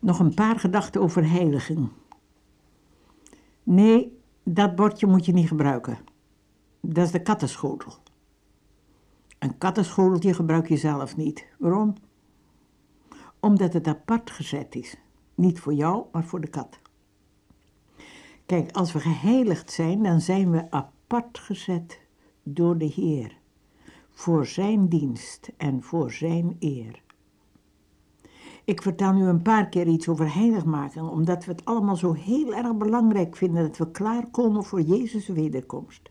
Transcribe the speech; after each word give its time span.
Nog 0.00 0.18
een 0.18 0.34
paar 0.34 0.58
gedachten 0.58 1.00
over 1.00 1.30
heiliging. 1.30 1.88
Nee, 3.62 4.18
dat 4.42 4.74
bordje 4.76 5.06
moet 5.06 5.26
je 5.26 5.32
niet 5.32 5.48
gebruiken. 5.48 5.98
Dat 6.80 7.04
is 7.04 7.10
de 7.10 7.22
kattenschotel. 7.22 7.92
Een 9.38 9.58
kattenschoteltje 9.58 10.34
gebruik 10.34 10.68
je 10.68 10.76
zelf 10.76 11.16
niet. 11.16 11.46
Waarom? 11.58 11.94
Omdat 13.40 13.72
het 13.72 13.86
apart 13.86 14.30
gezet 14.30 14.74
is. 14.74 14.96
Niet 15.34 15.60
voor 15.60 15.74
jou, 15.74 16.04
maar 16.12 16.24
voor 16.24 16.40
de 16.40 16.48
kat. 16.48 16.78
Kijk, 18.46 18.70
als 18.76 18.92
we 18.92 19.00
geheiligd 19.00 19.70
zijn, 19.70 20.02
dan 20.02 20.20
zijn 20.20 20.50
we 20.50 20.70
apart 20.70 21.38
gezet 21.38 22.00
door 22.42 22.78
de 22.78 22.84
Heer. 22.84 23.36
Voor 24.10 24.46
zijn 24.46 24.88
dienst 24.88 25.52
en 25.56 25.82
voor 25.82 26.12
zijn 26.12 26.56
eer. 26.60 27.02
Ik 28.66 28.82
vertel 28.82 29.12
nu 29.12 29.24
een 29.24 29.42
paar 29.42 29.68
keer 29.68 29.86
iets 29.86 30.08
over 30.08 30.34
heiligmaking, 30.34 31.08
omdat 31.08 31.44
we 31.44 31.52
het 31.52 31.64
allemaal 31.64 31.96
zo 31.96 32.12
heel 32.12 32.54
erg 32.54 32.76
belangrijk 32.76 33.36
vinden 33.36 33.62
dat 33.62 33.76
we 33.76 33.90
klaarkomen 33.90 34.64
voor 34.64 34.80
Jezus' 34.80 35.28
wederkomst. 35.28 36.10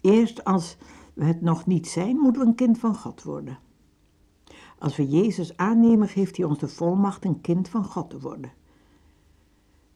Eerst 0.00 0.44
als 0.44 0.76
we 1.14 1.24
het 1.24 1.40
nog 1.40 1.66
niet 1.66 1.88
zijn, 1.88 2.16
moeten 2.16 2.42
we 2.42 2.48
een 2.48 2.54
kind 2.54 2.78
van 2.78 2.94
God 2.94 3.22
worden. 3.22 3.58
Als 4.78 4.96
we 4.96 5.08
Jezus 5.08 5.56
aannemen, 5.56 6.08
geeft 6.08 6.36
hij 6.36 6.46
ons 6.46 6.58
de 6.58 6.68
volmacht 6.68 7.24
een 7.24 7.40
kind 7.40 7.68
van 7.68 7.84
God 7.84 8.10
te 8.10 8.20
worden. 8.20 8.52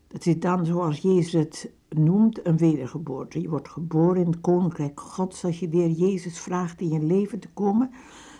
Dat 0.08 0.27
is 0.27 0.38
dan, 0.38 0.66
zoals 0.66 0.98
Jezus 0.98 1.33
het 1.33 1.72
noemt, 1.88 2.47
een 2.47 2.56
wedergeboorte. 2.56 3.41
Je 3.41 3.48
wordt 3.48 3.69
geboren 3.69 4.20
in 4.20 4.30
het 4.30 4.41
koninkrijk 4.41 5.00
Gods 5.00 5.45
als 5.45 5.61
je 5.61 5.69
de 5.69 5.77
Heer 5.77 5.91
Jezus 5.91 6.38
vraagt 6.38 6.80
in 6.80 6.88
je 6.88 7.02
leven 7.02 7.38
te 7.38 7.48
komen. 7.48 7.91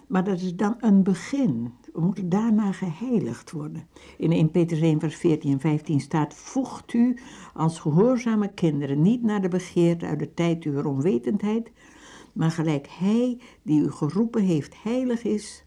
Maar 0.09 0.25
dat 0.25 0.41
is 0.41 0.57
dan 0.57 0.77
een 0.81 1.03
begin. 1.03 1.73
We 1.93 2.01
moeten 2.01 2.29
daarna 2.29 2.73
geheiligd 2.73 3.51
worden. 3.51 3.89
In 4.19 4.33
1 4.33 4.51
Petrus 4.51 4.81
1 4.81 5.01
vers 5.01 5.17
14 5.17 5.53
en 5.53 5.61
15 5.61 6.01
staat, 6.01 6.35
voegt 6.35 6.93
u 6.93 7.19
als 7.55 7.79
gehoorzame 7.79 8.55
kinderen 8.55 9.03
niet 9.03 9.23
naar 9.23 9.43
de 9.43 9.49
begeerte 9.49 10.07
uit 10.07 10.19
de 10.19 10.35
tijd 10.35 10.65
uw 10.65 10.83
onwetendheid, 10.83 11.71
maar 12.33 12.51
gelijk 12.51 12.87
hij 12.89 13.41
die 13.63 13.81
u 13.81 13.91
geroepen 13.91 14.43
heeft 14.43 14.83
heilig 14.83 15.23
is, 15.23 15.65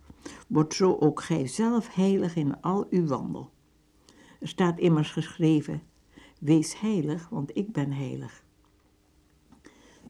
wordt 0.48 0.74
zo 0.74 0.98
ook 1.00 1.22
gij 1.22 1.48
zelf 1.48 1.94
heilig 1.94 2.36
in 2.36 2.62
al 2.62 2.88
uw 2.90 3.06
wandel. 3.06 3.50
Er 4.40 4.48
staat 4.48 4.80
immers 4.80 5.12
geschreven, 5.12 5.82
wees 6.40 6.80
heilig, 6.80 7.30
want 7.30 7.58
ik 7.58 7.72
ben 7.72 7.92
heilig. 7.92 8.46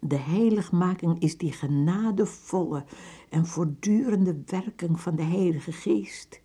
De 0.08 0.18
heiligmaking 0.18 1.20
is 1.20 1.38
die 1.38 1.52
genadevolle 1.52 2.84
en 3.30 3.46
voortdurende 3.46 4.42
werking 4.46 5.00
van 5.00 5.16
de 5.16 5.24
Heilige 5.24 5.72
Geest, 5.72 6.42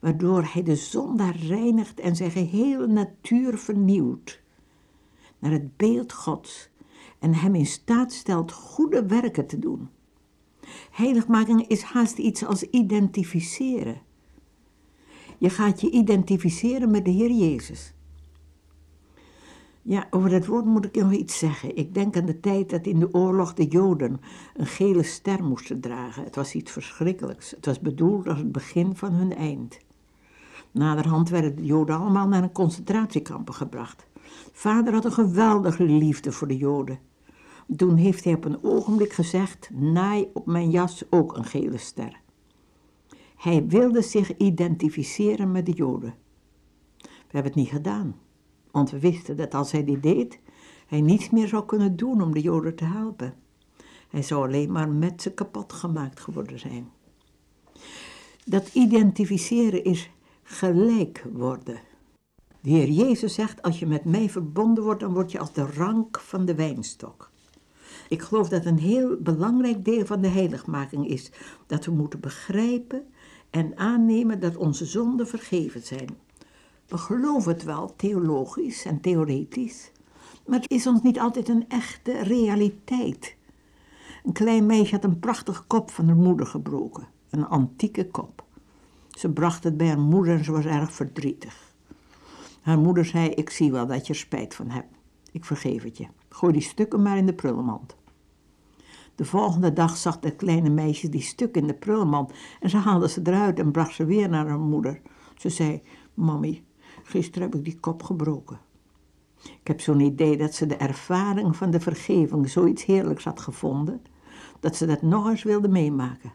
waardoor 0.00 0.42
Hij 0.42 0.62
de 0.62 0.76
zondaar 0.76 1.36
reinigt 1.36 2.00
en 2.00 2.16
zijn 2.16 2.30
gehele 2.30 2.86
natuur 2.86 3.58
vernieuwt 3.58 4.40
naar 5.38 5.50
het 5.50 5.76
beeld 5.76 6.12
Gods 6.12 6.70
en 7.18 7.34
Hem 7.34 7.54
in 7.54 7.66
staat 7.66 8.12
stelt 8.12 8.52
goede 8.52 9.06
werken 9.06 9.46
te 9.46 9.58
doen. 9.58 9.88
Heiligmaking 10.90 11.66
is 11.66 11.82
haast 11.82 12.18
iets 12.18 12.44
als 12.44 12.62
identificeren. 12.62 14.00
Je 15.38 15.50
gaat 15.50 15.80
je 15.80 15.90
identificeren 15.90 16.90
met 16.90 17.04
de 17.04 17.10
Heer 17.10 17.32
Jezus. 17.32 17.94
Ja, 19.88 20.06
over 20.10 20.30
dat 20.30 20.46
woord 20.46 20.64
moet 20.64 20.84
ik 20.84 20.94
nog 20.94 21.12
iets 21.12 21.38
zeggen. 21.38 21.76
Ik 21.76 21.94
denk 21.94 22.16
aan 22.16 22.26
de 22.26 22.40
tijd 22.40 22.70
dat 22.70 22.86
in 22.86 22.98
de 22.98 23.14
oorlog 23.14 23.54
de 23.54 23.66
Joden 23.66 24.20
een 24.54 24.66
gele 24.66 25.02
ster 25.02 25.44
moesten 25.44 25.80
dragen. 25.80 26.24
Het 26.24 26.36
was 26.36 26.54
iets 26.54 26.70
verschrikkelijks. 26.70 27.50
Het 27.50 27.66
was 27.66 27.80
bedoeld 27.80 28.28
als 28.28 28.38
het 28.38 28.52
begin 28.52 28.96
van 28.96 29.12
hun 29.12 29.34
eind. 29.34 29.78
Naderhand 30.70 31.28
werden 31.28 31.56
de 31.56 31.64
Joden 31.64 31.98
allemaal 31.98 32.28
naar 32.28 32.42
een 32.42 32.52
concentratiekampen 32.52 33.54
gebracht. 33.54 34.06
Vader 34.52 34.92
had 34.92 35.04
een 35.04 35.12
geweldige 35.12 35.84
liefde 35.84 36.32
voor 36.32 36.48
de 36.48 36.56
Joden. 36.56 36.98
Toen 37.76 37.96
heeft 37.96 38.24
hij 38.24 38.34
op 38.34 38.44
een 38.44 38.62
ogenblik 38.64 39.12
gezegd: 39.12 39.70
naai 39.72 40.30
op 40.32 40.46
mijn 40.46 40.70
jas 40.70 41.04
ook 41.10 41.36
een 41.36 41.44
gele 41.44 41.78
ster. 41.78 42.20
Hij 43.36 43.66
wilde 43.66 44.02
zich 44.02 44.36
identificeren 44.36 45.52
met 45.52 45.66
de 45.66 45.72
Joden. 45.72 46.14
We 46.98 47.08
hebben 47.34 47.52
het 47.52 47.60
niet 47.60 47.70
gedaan. 47.70 48.16
Want 48.70 48.90
we 48.90 48.98
wisten 48.98 49.36
dat 49.36 49.54
als 49.54 49.72
hij 49.72 49.84
dit 49.84 50.02
deed, 50.02 50.38
hij 50.86 51.00
niets 51.00 51.30
meer 51.30 51.48
zou 51.48 51.64
kunnen 51.64 51.96
doen 51.96 52.22
om 52.22 52.32
de 52.32 52.40
Joden 52.40 52.74
te 52.74 52.84
helpen. 52.84 53.34
Hij 54.08 54.22
zou 54.22 54.46
alleen 54.46 54.72
maar 54.72 54.88
met 54.88 55.22
ze 55.22 55.32
kapot 55.32 55.72
gemaakt 55.72 56.20
geworden 56.20 56.58
zijn. 56.58 56.90
Dat 58.44 58.68
identificeren 58.72 59.84
is 59.84 60.10
gelijk 60.42 61.24
worden. 61.32 61.80
De 62.60 62.70
Heer 62.70 62.88
Jezus 62.88 63.34
zegt, 63.34 63.62
als 63.62 63.78
je 63.78 63.86
met 63.86 64.04
mij 64.04 64.30
verbonden 64.30 64.84
wordt, 64.84 65.00
dan 65.00 65.12
word 65.12 65.32
je 65.32 65.38
als 65.38 65.52
de 65.52 65.66
rank 65.66 66.20
van 66.20 66.44
de 66.44 66.54
wijnstok. 66.54 67.30
Ik 68.08 68.22
geloof 68.22 68.48
dat 68.48 68.64
een 68.64 68.78
heel 68.78 69.16
belangrijk 69.20 69.84
deel 69.84 70.06
van 70.06 70.20
de 70.20 70.28
heiligmaking 70.28 71.08
is 71.08 71.30
dat 71.66 71.84
we 71.84 71.90
moeten 71.90 72.20
begrijpen 72.20 73.06
en 73.50 73.76
aannemen 73.76 74.40
dat 74.40 74.56
onze 74.56 74.84
zonden 74.84 75.28
vergeven 75.28 75.82
zijn. 75.82 76.08
We 76.88 76.98
geloven 76.98 77.52
het 77.52 77.64
wel 77.64 77.96
theologisch 77.96 78.84
en 78.84 79.00
theoretisch, 79.00 79.92
maar 80.46 80.60
het 80.60 80.70
is 80.70 80.86
ons 80.86 81.02
niet 81.02 81.18
altijd 81.18 81.48
een 81.48 81.68
echte 81.68 82.22
realiteit. 82.22 83.36
Een 84.24 84.32
klein 84.32 84.66
meisje 84.66 84.94
had 84.94 85.04
een 85.04 85.18
prachtige 85.18 85.62
kop 85.62 85.90
van 85.90 86.06
haar 86.06 86.16
moeder 86.16 86.46
gebroken, 86.46 87.08
een 87.30 87.46
antieke 87.46 88.06
kop. 88.06 88.44
Ze 89.10 89.30
bracht 89.30 89.64
het 89.64 89.76
bij 89.76 89.86
haar 89.86 89.98
moeder 89.98 90.36
en 90.36 90.44
ze 90.44 90.52
was 90.52 90.64
erg 90.64 90.92
verdrietig. 90.92 91.74
Haar 92.60 92.78
moeder 92.78 93.04
zei: 93.04 93.28
Ik 93.28 93.50
zie 93.50 93.72
wel 93.72 93.86
dat 93.86 94.06
je 94.06 94.12
er 94.12 94.18
spijt 94.18 94.54
van 94.54 94.70
hebt. 94.70 94.94
Ik 95.32 95.44
vergeef 95.44 95.82
het 95.82 95.96
je. 95.96 96.06
Gooi 96.28 96.52
die 96.52 96.62
stukken 96.62 97.02
maar 97.02 97.16
in 97.16 97.26
de 97.26 97.34
prullenmand. 97.34 97.96
De 99.14 99.24
volgende 99.24 99.72
dag 99.72 99.96
zag 99.96 100.18
het 100.20 100.36
kleine 100.36 100.70
meisje 100.70 101.08
die 101.08 101.22
stuk 101.22 101.56
in 101.56 101.66
de 101.66 101.74
prullenmand 101.74 102.32
en 102.60 102.70
ze 102.70 102.76
haalde 102.76 103.08
ze 103.08 103.20
eruit 103.24 103.58
en 103.58 103.70
bracht 103.70 103.94
ze 103.94 104.04
weer 104.04 104.28
naar 104.28 104.48
haar 104.48 104.58
moeder. 104.58 105.00
Ze 105.36 105.48
zei: 105.48 105.82
Mammy, 106.14 106.62
Gisteren 107.08 107.50
heb 107.50 107.58
ik 107.58 107.64
die 107.64 107.80
kop 107.80 108.02
gebroken. 108.02 108.60
Ik 109.42 109.66
heb 109.66 109.80
zo'n 109.80 110.00
idee 110.00 110.36
dat 110.36 110.54
ze 110.54 110.66
de 110.66 110.76
ervaring 110.76 111.56
van 111.56 111.70
de 111.70 111.80
vergeving 111.80 112.50
zoiets 112.50 112.84
heerlijks 112.84 113.24
had 113.24 113.40
gevonden, 113.40 114.02
dat 114.60 114.76
ze 114.76 114.86
dat 114.86 115.02
nog 115.02 115.28
eens 115.28 115.42
wilde 115.42 115.68
meemaken. 115.68 116.32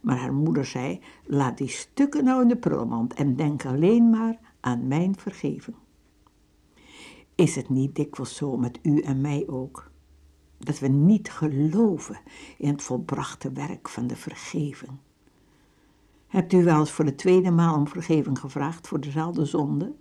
Maar 0.00 0.16
haar 0.16 0.32
moeder 0.32 0.64
zei: 0.64 1.00
Laat 1.24 1.58
die 1.58 1.68
stukken 1.68 2.24
nou 2.24 2.42
in 2.42 2.48
de 2.48 2.56
prullenmand 2.56 3.14
en 3.14 3.36
denk 3.36 3.64
alleen 3.64 4.10
maar 4.10 4.38
aan 4.60 4.88
mijn 4.88 5.16
vergeving. 5.16 5.76
Is 7.34 7.56
het 7.56 7.68
niet 7.68 7.94
dikwijls 7.94 8.36
zo 8.36 8.56
met 8.56 8.78
u 8.82 9.00
en 9.00 9.20
mij 9.20 9.44
ook? 9.46 9.90
Dat 10.58 10.78
we 10.78 10.88
niet 10.88 11.30
geloven 11.30 12.18
in 12.58 12.68
het 12.68 12.82
volbrachte 12.82 13.52
werk 13.52 13.88
van 13.88 14.06
de 14.06 14.16
vergeving. 14.16 14.92
Hebt 16.26 16.52
u 16.52 16.64
wel 16.64 16.78
eens 16.78 16.90
voor 16.90 17.04
de 17.04 17.14
tweede 17.14 17.50
maal 17.50 17.76
om 17.76 17.88
vergeving 17.88 18.38
gevraagd 18.38 18.88
voor 18.88 19.00
dezelfde 19.00 19.44
zonde? 19.44 19.94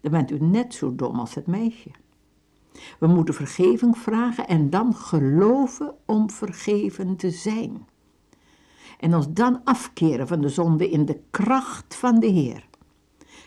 Dan 0.00 0.12
bent 0.12 0.30
u 0.30 0.38
net 0.38 0.74
zo 0.74 0.94
dom 0.94 1.18
als 1.18 1.34
het 1.34 1.46
meisje. 1.46 1.90
We 2.98 3.06
moeten 3.06 3.34
vergeving 3.34 3.98
vragen 3.98 4.46
en 4.46 4.70
dan 4.70 4.94
geloven 4.94 5.94
om 6.04 6.30
vergeven 6.30 7.16
te 7.16 7.30
zijn. 7.30 7.86
En 8.98 9.14
ons 9.14 9.32
dan 9.32 9.60
afkeren 9.64 10.28
van 10.28 10.40
de 10.40 10.48
zonde 10.48 10.90
in 10.90 11.04
de 11.04 11.20
kracht 11.30 11.94
van 11.94 12.20
de 12.20 12.26
Heer. 12.26 12.66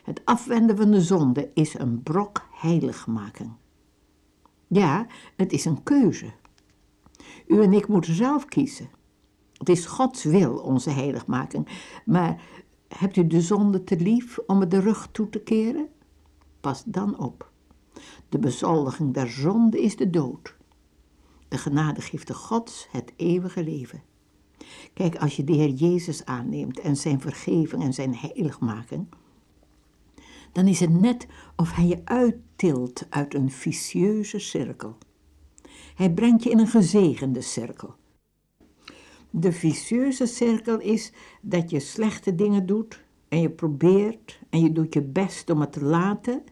Het 0.03 0.21
afwenden 0.25 0.77
van 0.77 0.91
de 0.91 1.01
zonde 1.01 1.51
is 1.53 1.79
een 1.79 2.03
brok 2.03 2.47
heiligmaking. 2.51 3.51
Ja, 4.67 5.07
het 5.35 5.51
is 5.51 5.65
een 5.65 5.83
keuze. 5.83 6.31
U 7.47 7.61
en 7.61 7.73
ik 7.73 7.87
moeten 7.87 8.13
zelf 8.13 8.45
kiezen. 8.45 8.89
Het 9.57 9.69
is 9.69 9.85
Gods 9.85 10.23
wil, 10.23 10.57
onze 10.57 10.89
heiligmaking. 10.89 11.67
Maar 12.05 12.41
hebt 12.87 13.17
u 13.17 13.27
de 13.27 13.41
zonde 13.41 13.83
te 13.83 13.99
lief 13.99 14.39
om 14.47 14.59
het 14.59 14.71
de 14.71 14.79
rug 14.79 15.07
toe 15.11 15.29
te 15.29 15.39
keren? 15.39 15.87
Pas 16.61 16.83
dan 16.85 17.19
op. 17.19 17.51
De 18.29 18.39
bezoldiging 18.39 19.13
der 19.13 19.29
zonde 19.29 19.81
is 19.81 19.95
de 19.95 20.09
dood. 20.09 20.55
De 21.47 21.57
genadegifte 21.57 22.33
Gods 22.33 22.87
het 22.91 23.13
eeuwige 23.15 23.63
leven. 23.63 24.03
Kijk, 24.93 25.15
als 25.15 25.35
je 25.35 25.43
de 25.43 25.53
Heer 25.53 25.69
Jezus 25.69 26.25
aanneemt 26.25 26.79
en 26.79 26.97
zijn 26.97 27.21
vergeving 27.21 27.83
en 27.83 27.93
zijn 27.93 28.15
heiligmaking, 28.15 29.07
dan 30.51 30.67
is 30.67 30.79
het 30.79 31.01
net 31.01 31.27
of 31.55 31.71
hij 31.71 31.85
je 31.85 32.01
uittilt 32.03 33.05
uit 33.09 33.33
een 33.33 33.51
vicieuze 33.51 34.39
cirkel. 34.39 34.97
Hij 35.95 36.11
brengt 36.11 36.43
je 36.43 36.49
in 36.49 36.59
een 36.59 36.67
gezegende 36.67 37.41
cirkel. 37.41 37.95
De 39.29 39.51
vicieuze 39.51 40.25
cirkel 40.25 40.79
is 40.79 41.11
dat 41.41 41.69
je 41.69 41.79
slechte 41.79 42.35
dingen 42.35 42.65
doet 42.65 43.03
en 43.27 43.41
je 43.41 43.49
probeert 43.49 44.39
en 44.49 44.61
je 44.61 44.71
doet 44.71 44.93
je 44.93 45.01
best 45.01 45.49
om 45.49 45.61
het 45.61 45.71
te 45.71 45.83
laten 45.83 46.43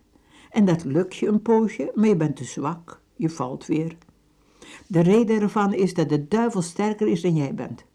en 0.49 0.65
dat 0.65 0.83
lukt 0.83 1.15
je 1.15 1.27
een 1.27 1.41
poosje, 1.41 1.91
maar 1.95 2.07
je 2.07 2.15
bent 2.15 2.35
te 2.35 2.43
zwak, 2.43 3.01
je 3.15 3.29
valt 3.29 3.65
weer. 3.65 3.97
De 4.87 4.99
reden 4.99 5.41
ervan 5.41 5.73
is 5.73 5.93
dat 5.93 6.09
de 6.09 6.27
duivel 6.27 6.61
sterker 6.61 7.07
is 7.07 7.21
dan 7.21 7.35
jij 7.35 7.53
bent. 7.53 7.85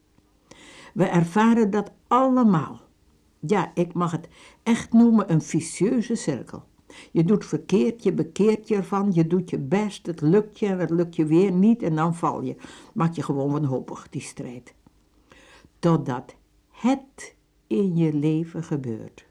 We 0.94 1.04
ervaren 1.04 1.70
dat 1.70 1.92
allemaal. 2.06 2.80
Ja, 3.40 3.70
ik 3.74 3.92
mag 3.92 4.10
het 4.10 4.28
echt 4.62 4.92
noemen 4.92 5.32
een 5.32 5.42
vicieuze 5.42 6.14
cirkel. 6.14 6.64
Je 7.12 7.24
doet 7.24 7.44
verkeerd, 7.44 8.02
je 8.02 8.12
bekeert 8.12 8.68
je 8.68 8.76
ervan, 8.76 9.10
je 9.12 9.26
doet 9.26 9.50
je 9.50 9.58
best, 9.58 10.06
het 10.06 10.20
lukt 10.20 10.58
je 10.58 10.66
en 10.66 10.78
het 10.78 10.90
lukt 10.90 11.16
je 11.16 11.26
weer 11.26 11.52
niet 11.52 11.82
en 11.82 11.94
dan 11.94 12.14
val 12.14 12.42
je. 12.42 12.56
Maak 12.92 13.14
je 13.14 13.22
gewoon 13.22 13.52
wanhopig, 13.52 14.08
die 14.08 14.20
strijd. 14.20 14.74
Totdat 15.78 16.34
het 16.70 17.34
in 17.66 17.96
je 17.96 18.12
leven 18.12 18.64
gebeurt. 18.64 19.26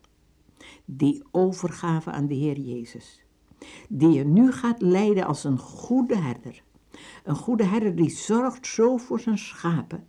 Die 0.85 1.23
overgave 1.31 2.11
aan 2.11 2.27
de 2.27 2.33
Heer 2.33 2.59
Jezus. 2.59 3.23
Die 3.89 4.09
je 4.09 4.23
nu 4.23 4.51
gaat 4.51 4.81
leiden 4.81 5.25
als 5.25 5.43
een 5.43 5.59
goede 5.59 6.15
herder. 6.15 6.63
Een 7.23 7.35
goede 7.35 7.63
herder 7.63 7.95
die 7.95 8.09
zorgt 8.09 8.67
zo 8.67 8.97
voor 8.97 9.19
zijn 9.19 9.37
schapen. 9.37 10.05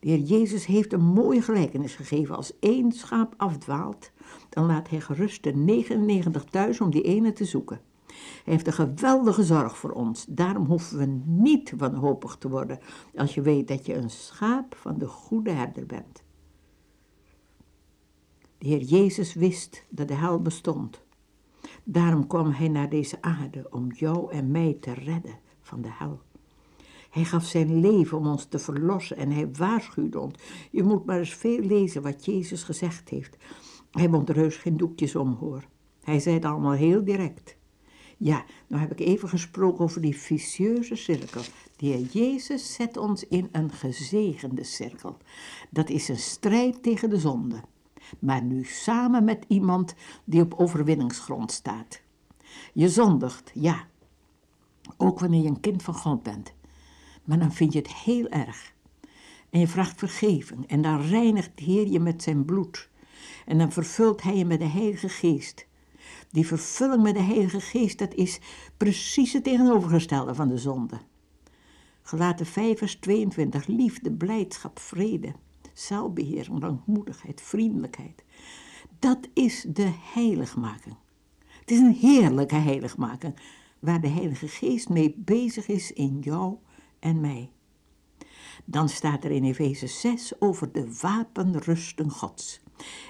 De 0.00 0.08
Heer 0.08 0.20
Jezus 0.20 0.66
heeft 0.66 0.92
een 0.92 1.04
mooie 1.04 1.42
gelijkenis 1.42 1.94
gegeven. 1.94 2.36
Als 2.36 2.58
één 2.58 2.92
schaap 2.92 3.34
afdwaalt, 3.36 4.10
dan 4.48 4.66
laat 4.66 4.88
hij 4.90 5.00
gerust 5.00 5.42
de 5.42 5.54
99 5.54 6.44
thuis 6.44 6.80
om 6.80 6.90
die 6.90 7.02
ene 7.02 7.32
te 7.32 7.44
zoeken. 7.44 7.80
Hij 8.06 8.52
heeft 8.54 8.66
een 8.66 8.72
geweldige 8.72 9.42
zorg 9.42 9.78
voor 9.78 9.90
ons. 9.90 10.26
Daarom 10.28 10.66
hoeven 10.66 10.98
we 10.98 11.20
niet 11.24 11.72
wanhopig 11.76 12.36
te 12.36 12.48
worden 12.48 12.78
als 13.14 13.34
je 13.34 13.40
weet 13.40 13.68
dat 13.68 13.86
je 13.86 13.94
een 13.94 14.10
schaap 14.10 14.76
van 14.76 14.98
de 14.98 15.06
goede 15.06 15.50
herder 15.50 15.86
bent. 15.86 16.24
De 18.66 18.72
Heer 18.72 18.82
Jezus 18.82 19.34
wist 19.34 19.84
dat 19.88 20.08
de 20.08 20.14
hel 20.14 20.42
bestond. 20.42 21.02
Daarom 21.84 22.26
kwam 22.26 22.50
hij 22.50 22.68
naar 22.68 22.88
deze 22.88 23.22
aarde 23.22 23.66
om 23.70 23.92
jou 23.92 24.32
en 24.32 24.50
mij 24.50 24.76
te 24.80 24.92
redden 24.92 25.38
van 25.60 25.82
de 25.82 25.88
hel. 25.90 26.20
Hij 27.10 27.24
gaf 27.24 27.44
zijn 27.44 27.80
leven 27.80 28.18
om 28.18 28.26
ons 28.26 28.44
te 28.44 28.58
verlossen 28.58 29.16
en 29.16 29.30
hij 29.30 29.50
waarschuwde 29.52 30.20
ons. 30.20 30.34
Je 30.70 30.82
moet 30.82 31.04
maar 31.04 31.18
eens 31.18 31.34
veel 31.34 31.60
lezen 31.60 32.02
wat 32.02 32.24
Jezus 32.24 32.62
gezegd 32.62 33.08
heeft. 33.08 33.36
Hij 33.90 34.10
wond 34.10 34.28
er 34.28 34.36
heus 34.36 34.56
geen 34.56 34.76
doekjes 34.76 35.16
om, 35.16 35.32
hoor. 35.32 35.64
Hij 36.02 36.20
zei 36.20 36.34
het 36.34 36.44
allemaal 36.44 36.72
heel 36.72 37.04
direct. 37.04 37.56
Ja, 38.16 38.44
nou 38.66 38.82
heb 38.82 38.92
ik 38.92 39.06
even 39.06 39.28
gesproken 39.28 39.84
over 39.84 40.00
die 40.00 40.16
vicieuze 40.16 40.94
cirkel. 40.94 41.42
De 41.76 41.86
Heer 41.86 42.00
Jezus 42.00 42.74
zet 42.74 42.96
ons 42.96 43.26
in 43.26 43.48
een 43.52 43.70
gezegende 43.70 44.64
cirkel. 44.64 45.16
Dat 45.70 45.88
is 45.88 46.08
een 46.08 46.18
strijd 46.18 46.82
tegen 46.82 47.10
de 47.10 47.18
zonde. 47.18 47.62
Maar 48.18 48.42
nu 48.42 48.64
samen 48.64 49.24
met 49.24 49.44
iemand 49.48 49.94
die 50.24 50.40
op 50.40 50.54
overwinningsgrond 50.54 51.52
staat. 51.52 52.00
Je 52.72 52.88
zondigt, 52.88 53.50
ja. 53.54 53.86
Ook 54.96 55.18
wanneer 55.18 55.42
je 55.42 55.48
een 55.48 55.60
kind 55.60 55.82
van 55.82 55.94
God 55.94 56.22
bent. 56.22 56.52
Maar 57.24 57.38
dan 57.38 57.52
vind 57.52 57.72
je 57.72 57.78
het 57.78 57.92
heel 57.92 58.28
erg. 58.28 58.74
En 59.50 59.60
je 59.60 59.68
vraagt 59.68 59.98
vergeving. 59.98 60.66
En 60.66 60.82
dan 60.82 61.00
reinigt 61.00 61.50
de 61.54 61.64
Heer 61.64 61.88
je 61.88 62.00
met 62.00 62.22
zijn 62.22 62.44
bloed. 62.44 62.88
En 63.46 63.58
dan 63.58 63.72
vervult 63.72 64.22
hij 64.22 64.36
je 64.36 64.44
met 64.44 64.58
de 64.58 64.66
Heilige 64.66 65.08
Geest. 65.08 65.66
Die 66.30 66.46
vervulling 66.46 67.02
met 67.02 67.14
de 67.14 67.22
Heilige 67.22 67.60
Geest, 67.60 67.98
dat 67.98 68.14
is 68.14 68.40
precies 68.76 69.32
het 69.32 69.44
tegenovergestelde 69.44 70.34
van 70.34 70.48
de 70.48 70.58
zonde. 70.58 70.98
Gelaten 72.02 72.46
5 72.46 72.78
vers 72.78 72.94
22, 72.94 73.66
liefde, 73.66 74.12
blijdschap, 74.12 74.78
vrede, 74.78 75.32
zelfbeheer, 75.78 76.48
langmoedigheid, 76.52 77.40
vriendelijkheid. 77.40 78.24
Dat 78.98 79.18
is 79.32 79.66
de 79.68 79.92
heiligmaking. 80.12 80.96
Het 81.60 81.70
is 81.70 81.78
een 81.78 81.94
heerlijke 81.94 82.54
heiligmaking, 82.54 83.34
waar 83.78 84.00
de 84.00 84.08
Heilige 84.08 84.48
Geest 84.48 84.88
mee 84.88 85.14
bezig 85.16 85.68
is 85.68 85.92
in 85.92 86.18
jou 86.20 86.56
en 86.98 87.20
mij. 87.20 87.50
Dan 88.64 88.88
staat 88.88 89.24
er 89.24 89.30
in 89.30 89.44
Efeze 89.44 89.86
6 89.86 90.40
over 90.40 90.72
de 90.72 90.98
wapenrusting 91.00 92.12
Gods. 92.12 92.60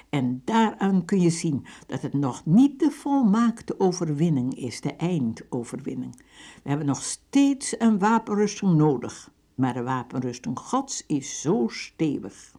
En 0.09 0.41
daaraan 0.45 1.05
kun 1.05 1.21
je 1.21 1.29
zien 1.29 1.65
dat 1.87 2.01
het 2.01 2.13
nog 2.13 2.45
niet 2.45 2.79
de 2.79 2.91
volmaakte 2.91 3.79
overwinning 3.79 4.55
is, 4.55 4.81
de 4.81 4.95
eindoverwinning. 4.95 6.15
We 6.63 6.69
hebben 6.69 6.87
nog 6.87 7.03
steeds 7.03 7.79
een 7.79 7.99
wapenrusting 7.99 8.75
nodig, 8.75 9.31
maar 9.57 9.73
de 9.73 9.83
wapenrusting 9.83 10.59
Gods 10.59 11.03
is 11.07 11.41
zo 11.41 11.67
stevig. 11.67 12.55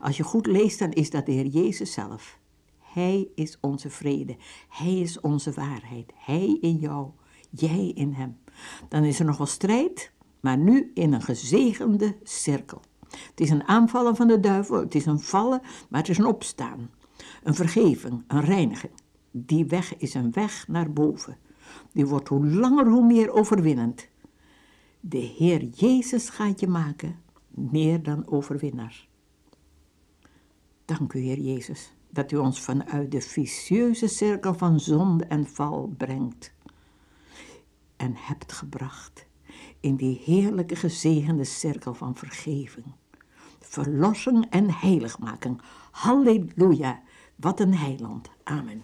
Als 0.00 0.16
je 0.16 0.22
goed 0.22 0.46
leest, 0.46 0.78
dan 0.78 0.90
is 0.90 1.10
dat 1.10 1.26
de 1.26 1.32
Heer 1.32 1.46
Jezus 1.46 1.92
zelf. 1.92 2.38
Hij 2.78 3.28
is 3.34 3.58
onze 3.60 3.90
vrede, 3.90 4.36
Hij 4.68 5.00
is 5.00 5.20
onze 5.20 5.52
waarheid, 5.52 6.12
Hij 6.14 6.58
in 6.60 6.76
jou, 6.76 7.10
jij 7.50 7.92
in 7.94 8.12
Hem. 8.12 8.38
Dan 8.88 9.04
is 9.04 9.18
er 9.18 9.24
nog 9.24 9.36
wel 9.36 9.46
strijd, 9.46 10.12
maar 10.40 10.58
nu 10.58 10.90
in 10.94 11.12
een 11.12 11.22
gezegende 11.22 12.16
cirkel. 12.22 12.80
Het 13.10 13.40
is 13.40 13.50
een 13.50 13.68
aanvallen 13.68 14.16
van 14.16 14.26
de 14.26 14.40
duivel, 14.40 14.80
het 14.80 14.94
is 14.94 15.06
een 15.06 15.20
vallen, 15.20 15.60
maar 15.88 16.00
het 16.00 16.08
is 16.08 16.18
een 16.18 16.26
opstaan. 16.26 16.90
Een 17.42 17.54
vergeving, 17.54 18.24
een 18.26 18.40
reiniging. 18.40 18.92
Die 19.30 19.64
weg 19.64 19.96
is 19.96 20.14
een 20.14 20.32
weg 20.32 20.68
naar 20.68 20.92
boven. 20.92 21.36
Die 21.92 22.06
wordt 22.06 22.28
hoe 22.28 22.46
langer 22.46 22.86
hoe 22.86 23.06
meer 23.06 23.32
overwinnend. 23.32 24.10
De 25.04 25.18
Heer 25.18 25.64
Jezus 25.64 26.28
gaat 26.28 26.60
je 26.60 26.66
maken 26.66 27.16
meer 27.48 28.02
dan 28.02 28.28
overwinnaar. 28.28 29.08
Dank 30.84 31.12
u, 31.12 31.20
Heer 31.20 31.38
Jezus, 31.38 31.92
dat 32.10 32.32
u 32.32 32.36
ons 32.36 32.60
vanuit 32.60 33.10
de 33.10 33.20
vicieuze 33.20 34.06
cirkel 34.06 34.54
van 34.54 34.80
zonde 34.80 35.24
en 35.24 35.46
val 35.46 35.94
brengt 35.96 36.52
en 37.96 38.14
hebt 38.16 38.52
gebracht 38.52 39.26
in 39.80 39.96
die 39.96 40.20
heerlijke 40.24 40.76
gezegende 40.76 41.44
cirkel 41.44 41.94
van 41.94 42.16
vergeving, 42.16 42.86
verlossing 43.60 44.46
en 44.50 44.70
heiligmaking. 44.70 45.60
Halleluja, 45.90 47.02
wat 47.36 47.60
een 47.60 47.74
heiland. 47.74 48.30
Amen. 48.44 48.82